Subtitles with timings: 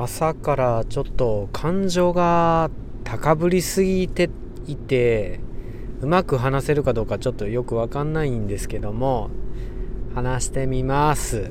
[0.00, 2.70] 朝からちょっと感情が
[3.02, 4.30] 高ぶりすぎて
[4.68, 5.40] いて
[6.00, 9.30] うまく話せるかどうかちょっとよくわかんないんですけども
[10.14, 11.50] 話してみます。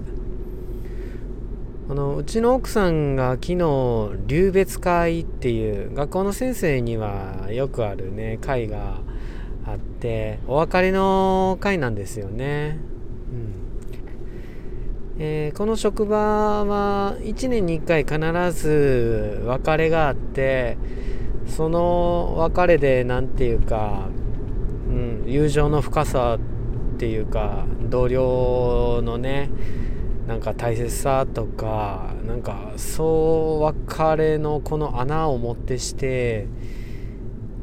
[1.89, 8.99] あのうちの奥さんが昨日留別会っていう学校の先生にはよくあるね会が
[9.65, 12.77] あってお別れの会なんですよね。
[15.20, 20.77] えー、この職場は1年に1回必ず別れがあって
[21.48, 24.09] その別れで何て言うか、
[24.88, 29.49] うん、友情の深さっていうか同僚のね
[30.27, 36.47] なんか大切さとかなんかそう別れのこの穴をもってして、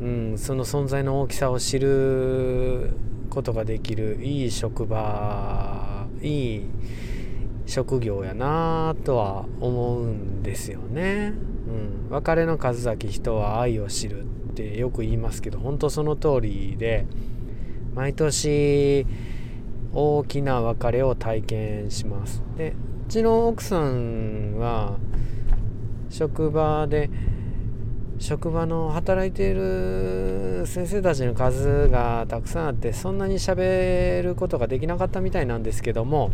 [0.00, 2.96] うん、その存在の大きさを知る
[3.30, 6.66] ことができるいい職場いい
[7.66, 11.32] 職業やなとは思うんですよね。
[12.08, 17.06] うん、別れの数だけ人は愛を知るってよく言いますけど本当その通りで
[17.94, 19.06] 毎年
[19.92, 22.42] 大きな別れを体験します。
[22.56, 22.74] で
[23.06, 24.98] うちの奥さんは
[26.10, 27.10] 職場で
[28.18, 36.30] 職場の働いている先生たちの数がたくさんあってそんなに喋ることができなかったみたいなんですけども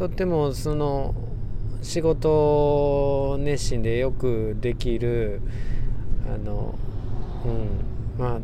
[0.00, 1.14] とってもその
[1.82, 5.42] 仕事熱心でよくできる
[6.26, 6.74] あの、
[7.44, 8.40] うん、ま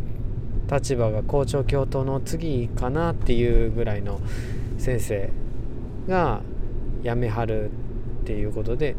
[0.69, 4.21] あ立場が校長教頭の次かなっていうぐらいの
[4.77, 5.31] 先生
[6.07, 6.43] が
[7.03, 8.95] 辞めはるっていうことで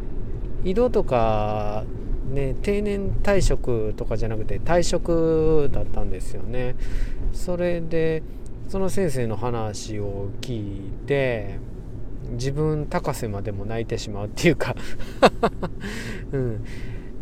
[0.63, 1.83] 移動とか
[2.31, 6.75] ね定年退職とかじゃなくて退職だったんですよね。
[7.33, 8.23] それで
[8.67, 11.59] その先生の話を聞いて
[12.31, 14.75] 自分高瀬までも泣いてしまうっていうか
[16.31, 16.65] うん、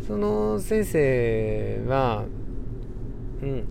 [0.07, 2.25] その先生は、
[3.41, 3.63] うん、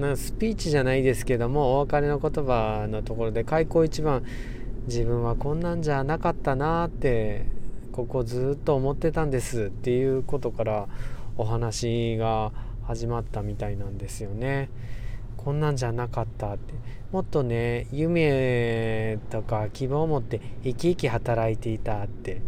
[0.00, 4.22] なスピーチじゃないですけどもお別れの言葉のところで開口一番
[4.86, 7.46] 自分はこんなんじゃなかったなって
[7.92, 10.88] ここずっと思ってたんですっていうことから
[11.36, 14.70] お話が始まったみたいなんですよね。
[15.44, 16.74] こんなんじゃなかったって。
[17.10, 22.40] もっとね夢とか希望を持って生き生き働いていたって。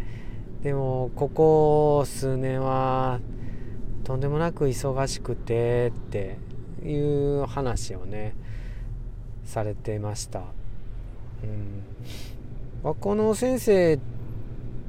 [0.62, 3.20] でもここ数年は
[4.04, 6.38] とんでもなく忙しくてって
[6.82, 6.94] い
[7.42, 8.34] う話をね
[9.44, 10.42] されてました、う
[11.46, 11.82] ん、
[12.82, 13.98] 学校の先生っ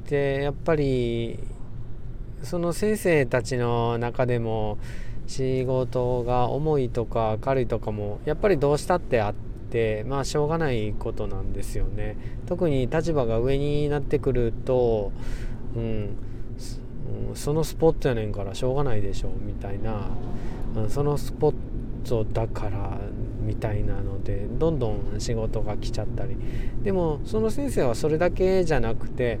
[0.06, 1.38] てやっぱり
[2.42, 4.78] その先生たちの中でも
[5.26, 9.34] 仕事が重いとか軽いとかもやっぱりどうしたってあっ
[9.70, 12.16] てまあしょうがないことなんですよね。
[12.46, 15.12] 特に立場が上になってくると
[15.76, 16.16] うん
[17.34, 20.08] そのスポットやねんからしょうがないでしょみたいな
[20.88, 21.54] そのスポッ
[22.04, 22.98] トだから
[23.40, 26.36] みたいなのでどんどん仕事が来ちゃったり。
[26.82, 29.38] でもその先生はそれだけじゃなくて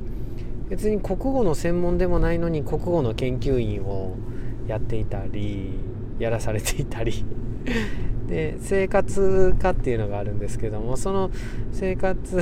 [0.68, 4.16] 別に国語の専門でもないのに国語の研究員を
[4.66, 5.72] やっていたり
[6.18, 7.24] やらされていたり
[8.26, 11.30] で生活科っていうのがあるんですけどもその
[11.72, 12.38] 生活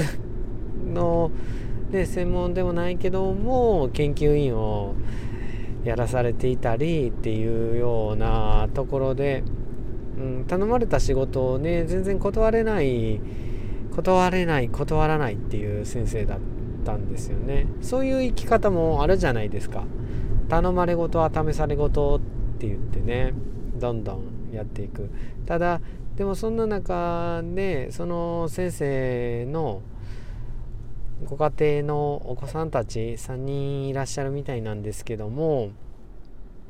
[0.92, 1.30] の、
[1.90, 4.94] ね、専門でもないけども研究員を
[5.84, 9.44] やらされていたりっていうようなところで、
[10.18, 13.20] うん、頼まれた仕事をね全然断れない
[13.94, 16.38] 断れない断らないっていう先生だっ
[16.84, 19.84] たんですよねそういう生き方もあるじゃないですか。
[20.54, 22.20] 頼まれ事は試され事っ
[22.60, 23.34] て言ってね
[23.74, 25.10] どんどんやっていく。
[25.46, 25.80] ただ
[26.14, 29.82] でもそんな中でその先生の
[31.24, 35.70] ご家庭のお子さんたち3人いらっしゃるみたいなんですけども、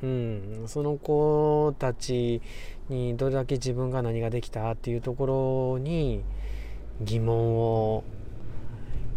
[0.03, 2.41] うん、その子たち
[2.89, 6.23] にどれだけ自分が何ができたっていうところに
[7.03, 8.03] 疑問を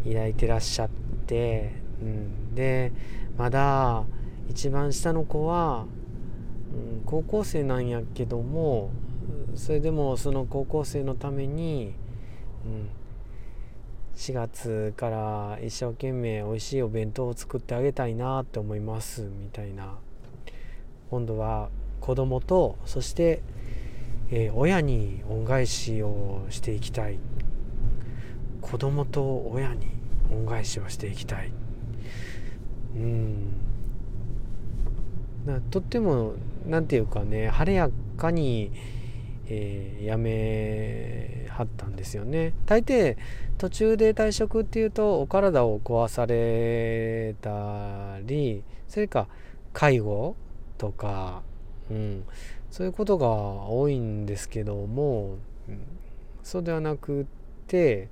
[0.06, 0.90] 抱いてらっしゃっ
[1.26, 2.92] て、うん、で
[3.38, 4.04] まだ
[4.50, 5.86] 一番下の子は、
[6.74, 8.92] うん、高校生なんやけども
[9.56, 11.94] それでもその高校生のために、
[12.66, 12.90] うん、
[14.16, 19.96] 4月から一生懸命美味しいお弁当を作ってあげたいなって思いますみたいな。
[21.10, 21.70] 今度は
[22.02, 23.42] 子供とそして、
[24.30, 27.18] えー、親に恩返しをしていきたい。
[28.62, 29.88] 子供と親に
[30.32, 31.52] 恩返しをしていきたい。
[32.96, 33.67] うん。
[35.48, 36.34] なとっても
[36.66, 38.72] 何て言うかね晴れやかに、
[39.48, 42.54] えー、辞めはったんですよね。
[42.66, 43.18] 大抵
[43.58, 49.28] 途中で退職っていうとお体を壊されたりそれか
[49.74, 50.36] 介護
[50.78, 51.42] とか、
[51.90, 52.24] うん、
[52.70, 55.82] そういうことが多いんですけども、うん、
[56.44, 57.26] そうではなくっ
[57.68, 58.10] て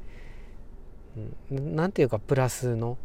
[1.49, 2.97] 何て言うかプラスの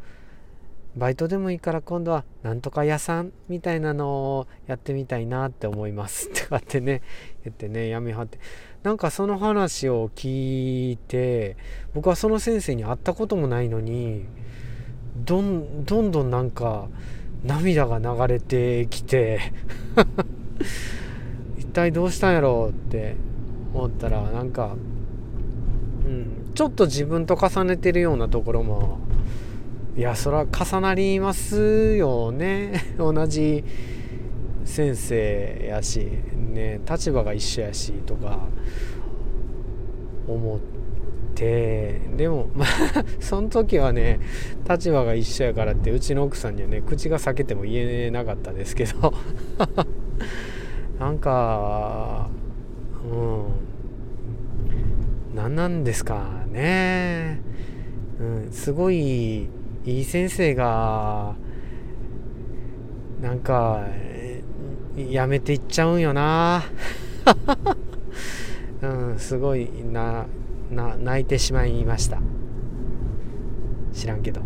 [0.96, 6.28] バイトでもいいから今度はなんとか屋さんみたいなのをやってみたいなって思います。
[6.30, 7.02] ってかってね
[7.44, 8.38] 言ってねやめはって。
[8.82, 11.56] なんかその話を聞いて
[11.94, 14.24] 僕はその先生に会ったこともないのに
[15.16, 16.88] どんどんどんなんか
[17.44, 19.40] 涙が流れてきて
[21.58, 23.16] 一体どうしたんやろうって
[23.74, 24.76] 思ったらなんか、
[26.06, 28.98] うん、ちょっと自分と重ねてるようなところも
[29.96, 32.72] いやそれは重なりますよね。
[32.96, 33.64] 同じ
[34.64, 36.06] 先生やし
[36.52, 38.48] ね立場が一緒やしとか
[40.28, 40.60] 思っ
[41.34, 42.68] てでもまあ
[43.18, 44.20] その時はね
[44.68, 49.12] 立場が一緒やからってうちの奥さんにはね口が裂けても言えなかったですけど。
[51.00, 52.30] なんか
[53.10, 53.70] うん。
[55.34, 57.40] 何なんですかね、
[58.20, 59.48] うん、すごい
[59.84, 61.34] いい先生が
[63.20, 63.86] なんか
[64.96, 66.64] やめていっちゃうんよな。
[68.82, 70.26] うんすごいな
[70.70, 72.20] な泣いてしまいました。
[73.92, 74.40] 知らんけど。